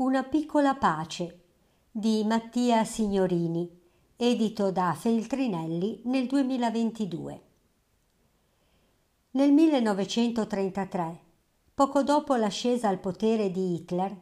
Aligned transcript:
Una 0.00 0.22
piccola 0.22 0.76
pace 0.76 1.40
di 1.90 2.24
Mattia 2.24 2.84
Signorini, 2.84 3.68
edito 4.16 4.70
da 4.70 4.94
Feltrinelli 4.98 6.00
nel 6.04 6.26
2022. 6.26 7.42
Nel 9.32 9.52
1933, 9.52 11.20
poco 11.74 12.02
dopo 12.02 12.34
l'ascesa 12.36 12.88
al 12.88 12.98
potere 12.98 13.50
di 13.50 13.74
Hitler, 13.74 14.16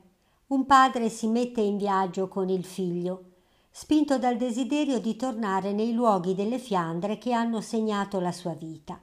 un 0.49 0.67
padre 0.67 1.09
si 1.11 1.29
mette 1.29 1.61
in 1.61 1.77
viaggio 1.77 2.27
con 2.27 2.49
il 2.49 2.65
figlio, 2.65 3.35
spinto 3.71 4.19
dal 4.19 4.37
desiderio 4.37 4.99
di 4.99 5.15
tornare 5.15 5.73
nei 5.73 5.93
luoghi 5.93 6.35
delle 6.35 6.59
Fiandre 6.59 7.19
che 7.19 7.33
hanno 7.33 7.61
segnato 7.61 8.19
la 8.19 8.33
sua 8.33 8.55
vita. 8.55 8.99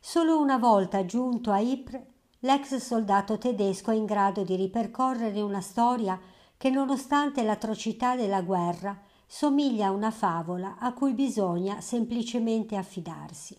Solo 0.00 0.40
una 0.40 0.58
volta 0.58 1.04
giunto 1.04 1.52
a 1.52 1.60
Ypres 1.60 2.14
l'ex 2.40 2.76
soldato 2.76 3.38
tedesco 3.38 3.90
è 3.90 3.94
in 3.94 4.04
grado 4.04 4.42
di 4.42 4.56
ripercorrere 4.56 5.40
una 5.40 5.60
storia 5.60 6.18
che 6.56 6.70
nonostante 6.70 7.42
l'atrocità 7.42 8.16
della 8.16 8.42
guerra 8.42 8.98
somiglia 9.26 9.88
a 9.88 9.92
una 9.92 10.10
favola 10.10 10.76
a 10.78 10.92
cui 10.92 11.12
bisogna 11.12 11.80
semplicemente 11.80 12.76
affidarsi. 12.76 13.58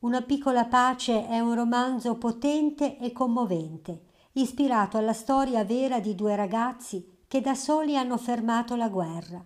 Una 0.00 0.22
piccola 0.22 0.64
pace 0.66 1.26
è 1.26 1.40
un 1.40 1.54
romanzo 1.54 2.16
potente 2.16 2.98
e 2.98 3.12
commovente, 3.12 4.04
ispirato 4.32 4.96
alla 4.96 5.12
storia 5.12 5.64
vera 5.64 6.00
di 6.00 6.14
due 6.14 6.36
ragazzi 6.36 7.18
che 7.26 7.40
da 7.40 7.54
soli 7.54 7.96
hanno 7.96 8.16
fermato 8.16 8.76
la 8.76 8.88
guerra. 8.88 9.44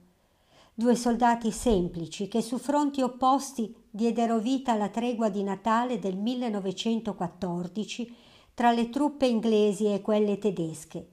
Due 0.77 0.96
soldati 0.96 1.52
semplici 1.52 2.27
che 2.27 2.42
su 2.42 2.59
fronti 2.59 3.01
opposti 3.01 3.73
diedero 3.88 4.41
vita 4.41 4.73
alla 4.73 4.88
tregua 4.88 5.28
di 5.28 5.45
Natale 5.45 6.01
del 6.01 6.16
1914 6.16 8.12
tra 8.55 8.73
le 8.73 8.91
truppe 8.91 9.27
inglesi 9.27 9.92
e 9.92 10.01
quelle 10.01 10.37
tedesche, 10.38 11.10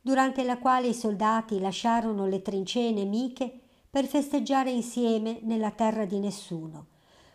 durante 0.00 0.42
la 0.42 0.58
quale 0.58 0.88
i 0.88 0.94
soldati 0.94 1.60
lasciarono 1.60 2.26
le 2.26 2.42
trincee 2.42 2.90
nemiche 2.90 3.56
per 3.88 4.06
festeggiare 4.06 4.72
insieme 4.72 5.38
nella 5.42 5.70
terra 5.70 6.06
di 6.06 6.18
nessuno, 6.18 6.86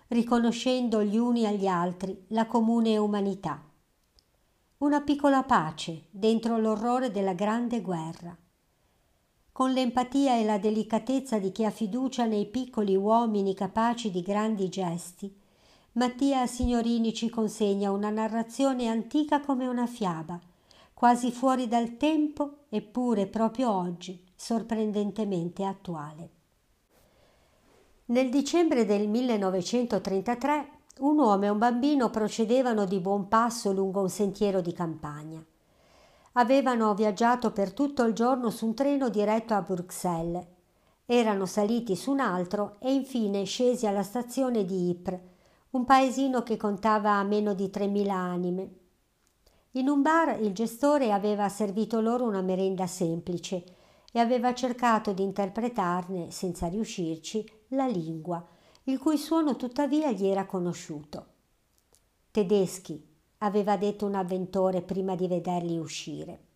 riconoscendo 0.09 1.01
gli 1.01 1.15
uni 1.15 1.45
agli 1.45 1.67
altri 1.67 2.25
la 2.31 2.45
comune 2.45 2.97
umanità. 2.97 3.63
Una 4.79 4.99
piccola 4.99 5.43
pace 5.43 6.07
dentro 6.09 6.57
l'orrore 6.57 7.09
della 7.09 7.31
grande 7.33 7.79
guerra 7.79 8.37
con 9.59 9.73
l'empatia 9.73 10.37
e 10.37 10.45
la 10.45 10.57
delicatezza 10.57 11.37
di 11.37 11.51
chi 11.51 11.65
ha 11.65 11.69
fiducia 11.69 12.23
nei 12.23 12.45
piccoli 12.45 12.95
uomini 12.95 13.53
capaci 13.53 14.09
di 14.09 14.21
grandi 14.21 14.69
gesti, 14.69 15.37
Mattia 15.91 16.47
Signorini 16.47 17.13
ci 17.13 17.29
consegna 17.29 17.91
una 17.91 18.09
narrazione 18.09 18.87
antica 18.87 19.41
come 19.41 19.67
una 19.67 19.85
fiaba, 19.85 20.39
quasi 20.93 21.33
fuori 21.33 21.67
dal 21.67 21.97
tempo 21.97 22.59
eppure 22.69 23.27
proprio 23.27 23.69
oggi 23.69 24.23
sorprendentemente 24.33 25.65
attuale. 25.65 26.29
Nel 28.05 28.29
dicembre 28.29 28.85
del 28.85 29.09
1933 29.09 30.69
un 30.99 31.19
uomo 31.19 31.43
e 31.43 31.49
un 31.49 31.57
bambino 31.57 32.09
procedevano 32.09 32.85
di 32.85 33.01
buon 33.01 33.27
passo 33.27 33.73
lungo 33.73 33.99
un 33.99 34.09
sentiero 34.09 34.61
di 34.61 34.71
campagna. 34.71 35.43
Avevano 36.33 36.93
viaggiato 36.93 37.51
per 37.51 37.73
tutto 37.73 38.03
il 38.03 38.13
giorno 38.13 38.49
su 38.49 38.67
un 38.67 38.75
treno 38.75 39.09
diretto 39.09 39.53
a 39.53 39.61
Bruxelles. 39.61 40.45
Erano 41.05 41.45
saliti 41.45 41.95
su 41.95 42.11
un 42.11 42.19
altro 42.19 42.77
e 42.79 42.93
infine 42.93 43.43
scesi 43.43 43.87
alla 43.87 44.03
stazione 44.03 44.63
di 44.63 44.89
Ypres, 44.89 45.19
un 45.71 45.85
paesino 45.85 46.43
che 46.43 46.57
contava 46.57 47.21
meno 47.23 47.53
di 47.53 47.65
3.000 47.65 48.09
anime. 48.09 48.69
In 49.73 49.87
un 49.87 50.01
bar 50.01 50.39
il 50.41 50.53
gestore 50.53 51.11
aveva 51.11 51.49
servito 51.49 51.99
loro 52.01 52.25
una 52.25 52.41
merenda 52.41 52.87
semplice 52.87 53.63
e 54.11 54.19
aveva 54.19 54.53
cercato 54.53 55.13
di 55.13 55.23
interpretarne, 55.23 56.31
senza 56.31 56.67
riuscirci, 56.67 57.47
la 57.69 57.85
lingua, 57.85 58.43
il 58.83 58.97
cui 58.97 59.17
suono 59.17 59.55
tuttavia 59.55 60.11
gli 60.11 60.25
era 60.25 60.45
conosciuto. 60.45 61.25
Tedeschi, 62.31 63.08
aveva 63.39 63.77
detto 63.77 64.05
un 64.05 64.15
avventore 64.15 64.81
prima 64.81 65.15
di 65.15 65.27
vederli 65.27 65.77
uscire. 65.77 66.47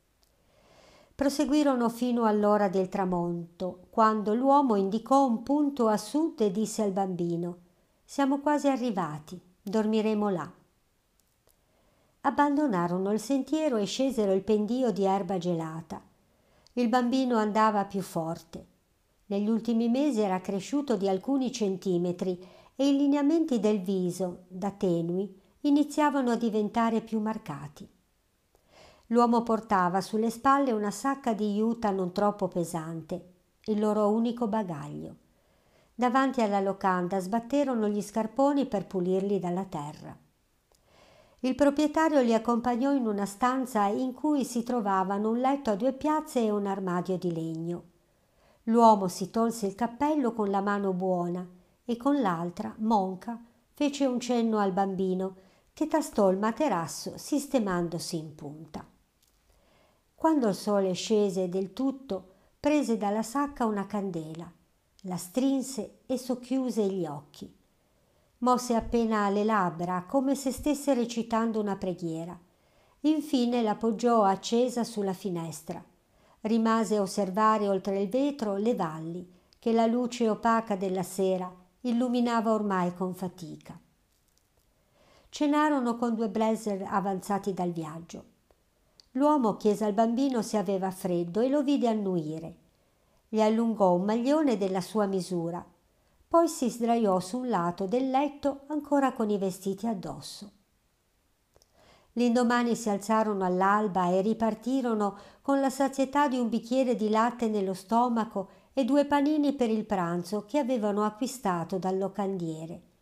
Proseguirono 1.16 1.90
fino 1.90 2.24
all'ora 2.26 2.70
del 2.70 2.90
tramonto, 2.90 3.82
quando 3.90 4.34
l'uomo 4.34 4.76
indicò 4.76 5.26
un 5.26 5.44
punto 5.44 5.88
a 5.88 5.98
sud 5.98 6.42
e 6.42 6.52
disse 6.52 6.82
al 6.82 6.92
bambino 6.92 7.58
Siamo 8.04 8.40
quasi 8.40 8.68
arrivati, 8.68 9.40
dormiremo 9.62 10.30
là. 10.30 10.52
Abbandonarono 12.22 13.12
il 13.12 13.20
sentiero 13.20 13.78
e 13.78 13.86
scesero 13.86 14.34
il 14.34 14.44
pendio 14.44 14.92
di 14.92 15.04
erba 15.04 15.38
gelata. 15.38 16.02
Il 16.74 16.90
bambino 16.90 17.38
andava 17.38 17.86
più 17.86 18.02
forte. 18.02 18.68
Negli 19.28 19.50
ultimi 19.50 19.90
mesi 19.90 20.22
era 20.22 20.42
cresciuto 20.42 20.96
di 20.96 21.08
alcuni 21.08 21.52
centimetri 21.52 22.44
e 22.76 22.88
i 22.88 22.98
lineamenti 22.98 23.60
del 23.60 23.82
viso, 23.82 24.46
da 24.48 24.72
tenui, 24.72 25.42
iniziavano 25.66 26.32
a 26.32 26.36
diventare 26.36 27.02
più 27.02 27.20
marcati. 27.20 27.90
L'uomo 29.08 29.44
portava 29.44 30.02
sulle 30.02 30.30
spalle 30.30 30.72
una 30.72 30.92
sacca 30.92 31.34
di 31.34 31.56
juta 31.56 31.90
non 31.92 32.12
troppo 32.12 32.48
pesante, 32.48 33.34
il 33.66 33.80
loro 33.80 34.10
unico 34.10 34.48
bagaglio. 34.48 35.16
Davanti 35.96 36.42
alla 36.42 36.60
locanda 36.60 37.20
sbatterono 37.20 37.88
gli 37.88 38.02
scarponi 38.02 38.66
per 38.66 38.88
pulirli 38.88 39.40
dalla 39.40 39.64
terra. 39.66 40.18
Il 41.40 41.56
proprietario 41.56 42.22
li 42.22 42.34
accompagnò 42.34 42.94
in 42.94 43.06
una 43.06 43.26
stanza 43.26 43.86
in 43.86 44.14
cui 44.14 44.44
si 44.44 44.64
trovavano 44.64 45.30
un 45.30 45.40
letto 45.40 45.70
a 45.72 45.76
due 45.76 45.94
piazze 45.94 46.42
e 46.42 46.50
un 46.50 46.66
armadio 46.66 47.18
di 47.18 47.34
legno. 47.34 47.84
L'uomo 48.64 49.08
si 49.08 49.30
tolse 49.30 49.68
il 49.68 49.76
cappello 49.76 50.34
con 50.34 50.50
la 50.50 50.62
mano 50.62 50.94
buona 50.94 51.48
e 51.86 51.96
con 51.98 52.20
l'altra, 52.20 52.74
monca, 52.80 53.42
fece 53.74 54.06
un 54.06 54.20
cenno 54.20 54.58
al 54.58 54.72
bambino 54.72 55.36
che 55.74 55.88
tastò 55.88 56.30
il 56.30 56.38
materasso 56.38 57.18
sistemandosi 57.18 58.16
in 58.16 58.36
punta. 58.36 58.86
Quando 60.14 60.48
il 60.48 60.56
sole 60.56 60.94
scese 60.94 61.50
del 61.50 61.74
tutto, 61.74 62.28
prese 62.60 62.96
dalla 62.96 63.24
sacca 63.24 63.66
una 63.66 63.88
candela, 63.88 64.50
la 65.02 65.18
strinse 65.18 66.02
e 66.06 66.18
socchiuse 66.18 66.86
gli 66.86 67.06
occhi. 67.08 67.52
Mosse 68.38 68.76
appena 68.76 69.28
le 69.30 69.44
labbra 69.44 70.06
come 70.08 70.36
se 70.36 70.52
stesse 70.52 70.94
recitando 70.94 71.60
una 71.60 71.76
preghiera. 71.76 72.38
Infine 73.02 73.64
l'appoggiò 73.64 74.24
accesa 74.24 74.84
sulla 74.84 75.14
finestra. 75.14 75.84
Rimase 76.42 76.98
a 76.98 77.02
osservare 77.02 77.68
oltre 77.68 78.00
il 78.00 78.10
vetro 78.10 78.58
le 78.58 78.76
valli 78.76 79.28
che 79.58 79.72
la 79.72 79.88
luce 79.88 80.30
opaca 80.30 80.76
della 80.76 81.04
sera 81.04 81.52
illuminava 81.82 82.54
ormai 82.54 82.94
con 82.94 83.14
fatica 83.14 83.78
cenarono 85.34 85.98
con 85.98 86.14
due 86.14 86.30
blazer 86.30 86.86
avanzati 86.88 87.56
dal 87.56 87.72
viaggio. 87.72 88.24
L'uomo 89.14 89.58
chiese 89.58 89.84
al 89.84 89.94
bambino 89.94 90.44
se 90.44 90.58
aveva 90.58 90.92
freddo 90.92 91.40
e 91.40 91.50
lo 91.50 91.64
vide 91.64 91.88
annuire. 91.88 92.56
Gli 93.30 93.42
allungò 93.42 93.94
un 93.94 94.04
maglione 94.04 94.58
della 94.58 94.80
sua 94.80 95.08
misura, 95.08 95.66
poi 96.28 96.48
si 96.48 96.70
sdraiò 96.70 97.20
su 97.20 97.40
un 97.40 97.50
lato 97.50 97.88
del 97.88 98.12
letto 98.12 98.66
ancora 98.68 99.12
con 99.14 99.32
i 99.32 99.40
vestiti 99.40 99.88
addosso. 99.88 100.52
L'indomani 102.12 102.76
si 102.76 102.90
alzarono 102.90 103.44
all'alba 103.44 104.10
e 104.10 104.22
ripartirono 104.22 105.18
con 105.42 105.60
la 105.60 105.72
sazietà 105.72 106.28
di 106.28 106.38
un 106.38 106.48
bicchiere 106.48 106.96
di 106.96 107.10
latte 107.10 107.48
nello 107.48 107.74
stomaco 107.74 108.50
e 108.72 108.86
due 108.86 109.06
panini 109.06 109.54
per 109.54 109.72
il 109.72 109.86
pranzo 109.86 110.46
che 110.46 110.60
avevano 110.60 111.04
acquistato 111.04 111.80
dal 111.80 111.98
locandiere. 111.98 112.93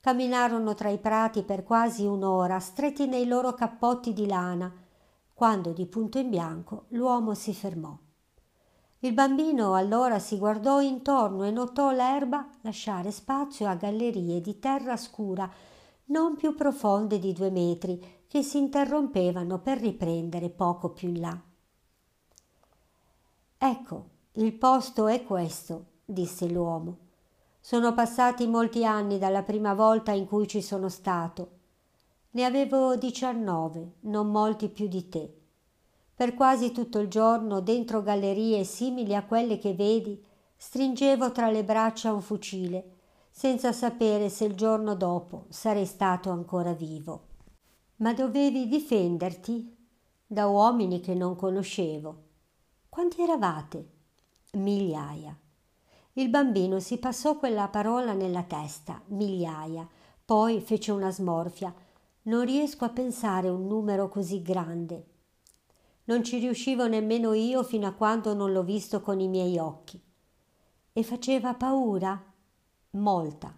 Camminarono 0.00 0.74
tra 0.74 0.88
i 0.90 0.98
prati 0.98 1.42
per 1.42 1.64
quasi 1.64 2.04
un'ora, 2.06 2.60
stretti 2.60 3.06
nei 3.06 3.26
loro 3.26 3.54
cappotti 3.54 4.12
di 4.12 4.26
lana, 4.26 4.72
quando 5.34 5.72
di 5.72 5.86
punto 5.86 6.18
in 6.18 6.30
bianco 6.30 6.84
l'uomo 6.88 7.34
si 7.34 7.52
fermò. 7.52 7.96
Il 9.00 9.12
bambino 9.12 9.74
allora 9.74 10.18
si 10.18 10.38
guardò 10.38 10.80
intorno 10.80 11.44
e 11.44 11.50
notò 11.50 11.92
l'erba 11.92 12.48
lasciare 12.62 13.12
spazio 13.12 13.68
a 13.68 13.76
gallerie 13.76 14.40
di 14.40 14.58
terra 14.58 14.96
scura 14.96 15.48
non 16.06 16.36
più 16.36 16.54
profonde 16.54 17.18
di 17.18 17.32
due 17.32 17.50
metri 17.50 18.24
che 18.26 18.42
si 18.42 18.58
interrompevano 18.58 19.60
per 19.60 19.78
riprendere 19.78 20.50
poco 20.50 20.90
più 20.90 21.08
in 21.08 21.20
là. 21.20 21.40
Ecco, 23.56 24.08
il 24.32 24.52
posto 24.54 25.06
è 25.06 25.24
questo, 25.24 25.86
disse 26.04 26.48
l'uomo. 26.48 27.07
Sono 27.68 27.92
passati 27.92 28.46
molti 28.46 28.82
anni 28.86 29.18
dalla 29.18 29.42
prima 29.42 29.74
volta 29.74 30.12
in 30.12 30.24
cui 30.24 30.48
ci 30.48 30.62
sono 30.62 30.88
stato. 30.88 31.50
Ne 32.30 32.46
avevo 32.46 32.96
diciannove, 32.96 33.96
non 34.04 34.30
molti 34.30 34.70
più 34.70 34.88
di 34.88 35.10
te. 35.10 35.36
Per 36.14 36.32
quasi 36.32 36.72
tutto 36.72 36.98
il 36.98 37.08
giorno, 37.08 37.60
dentro 37.60 38.00
gallerie 38.00 38.64
simili 38.64 39.14
a 39.14 39.22
quelle 39.22 39.58
che 39.58 39.74
vedi, 39.74 40.18
stringevo 40.56 41.30
tra 41.30 41.50
le 41.50 41.62
braccia 41.62 42.10
un 42.10 42.22
fucile, 42.22 42.92
senza 43.28 43.70
sapere 43.72 44.30
se 44.30 44.46
il 44.46 44.54
giorno 44.54 44.94
dopo 44.94 45.44
sarei 45.50 45.84
stato 45.84 46.30
ancora 46.30 46.72
vivo. 46.72 47.26
Ma 47.96 48.14
dovevi 48.14 48.66
difenderti? 48.66 49.76
da 50.26 50.46
uomini 50.46 51.00
che 51.00 51.14
non 51.14 51.36
conoscevo. 51.36 52.22
Quanti 52.88 53.20
eravate? 53.20 53.90
Migliaia. 54.52 55.38
Il 56.18 56.30
bambino 56.30 56.80
si 56.80 56.98
passò 56.98 57.38
quella 57.38 57.68
parola 57.68 58.12
nella 58.12 58.42
testa, 58.42 59.00
migliaia, 59.06 59.86
poi 60.24 60.60
fece 60.60 60.90
una 60.90 61.12
smorfia. 61.12 61.72
Non 62.22 62.44
riesco 62.44 62.84
a 62.84 62.88
pensare 62.88 63.48
un 63.48 63.68
numero 63.68 64.08
così 64.08 64.42
grande. 64.42 65.06
Non 66.06 66.24
ci 66.24 66.38
riuscivo 66.38 66.88
nemmeno 66.88 67.34
io 67.34 67.62
fino 67.62 67.86
a 67.86 67.92
quando 67.92 68.34
non 68.34 68.50
l'ho 68.50 68.64
visto 68.64 69.00
con 69.00 69.20
i 69.20 69.28
miei 69.28 69.58
occhi. 69.58 70.02
E 70.92 71.02
faceva 71.04 71.54
paura? 71.54 72.20
Molta. 72.90 73.56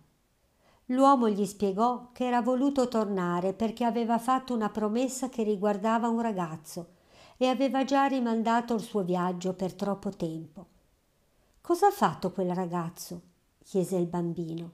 L'uomo 0.89 1.31
gli 1.31 1.47
spiegò 1.47 2.11
che 2.13 2.27
era 2.27 2.43
voluto 2.43 2.89
tornare 2.89 3.55
perché 3.55 3.85
aveva 3.85 4.19
fatto 4.19 4.53
una 4.53 4.69
promessa 4.69 5.31
che 5.31 5.43
riguardava 5.43 6.09
un 6.09 6.21
ragazzo 6.21 6.91
e 7.39 7.47
aveva 7.47 7.85
già 7.85 8.05
rimandato 8.05 8.75
il 8.75 8.81
suo 8.81 9.03
viaggio 9.03 9.55
per 9.55 9.73
troppo 9.73 10.11
tempo. 10.11 10.70
Cosa 11.61 11.87
ha 11.87 11.93
fatto 11.93 12.33
quel 12.33 12.55
ragazzo? 12.55 13.21
chiese 13.63 13.97
il 13.97 14.07
bambino. 14.07 14.73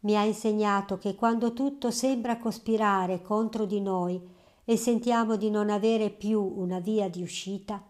Mi 0.00 0.16
ha 0.16 0.24
insegnato 0.24 0.96
che 0.96 1.14
quando 1.14 1.52
tutto 1.52 1.90
sembra 1.90 2.38
cospirare 2.38 3.20
contro 3.20 3.66
di 3.66 3.80
noi 3.80 4.20
e 4.64 4.76
sentiamo 4.76 5.36
di 5.36 5.50
non 5.50 5.68
avere 5.68 6.10
più 6.10 6.40
una 6.40 6.78
via 6.78 7.10
di 7.10 7.20
uscita, 7.20 7.82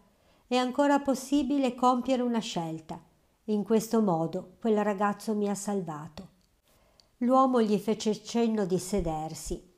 è 0.47 0.55
ancora 0.57 0.99
possibile 0.99 1.75
compiere 1.75 2.21
una 2.21 2.39
scelta. 2.39 3.01
In 3.45 3.63
questo 3.63 4.01
modo 4.01 4.55
quel 4.59 4.83
ragazzo 4.83 5.33
mi 5.33 5.47
ha 5.47 5.55
salvato. 5.55 6.29
L'uomo 7.19 7.61
gli 7.61 7.77
fece 7.77 8.21
cenno 8.21 8.65
di 8.65 8.79
sedersi. 8.79 9.73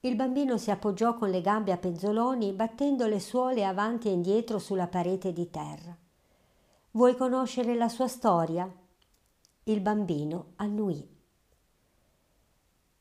Il 0.00 0.14
bambino 0.14 0.56
si 0.56 0.70
appoggiò 0.70 1.14
con 1.14 1.28
le 1.28 1.40
gambe 1.40 1.72
a 1.72 1.76
penzoloni, 1.76 2.52
battendo 2.52 3.06
le 3.06 3.20
suole 3.20 3.64
avanti 3.64 4.08
e 4.08 4.12
indietro 4.12 4.58
sulla 4.58 4.86
parete 4.86 5.32
di 5.32 5.50
terra. 5.50 5.94
Vuoi 6.92 7.16
conoscere 7.16 7.74
la 7.74 7.88
sua 7.88 8.08
storia? 8.08 8.66
Il 9.64 9.80
bambino 9.80 10.52
annuì. 10.56 11.06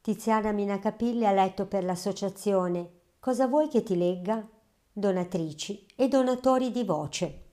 Tiziana 0.01 0.51
Minacapilli 0.51 1.25
ha 1.25 1.31
letto 1.31 1.67
per 1.67 1.85
l'associazione 1.85 2.91
Cosa 3.19 3.47
vuoi 3.47 3.69
che 3.69 3.83
ti 3.83 3.95
legga? 3.95 4.45
Donatrici 4.91 5.85
e 5.95 6.09
donatori 6.09 6.71
di 6.71 6.83
voce. 6.83 7.46